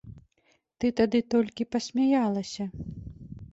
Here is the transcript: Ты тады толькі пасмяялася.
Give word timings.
Ты 0.83 0.91
тады 1.01 1.21
толькі 1.35 1.69
пасмяялася. 1.77 2.63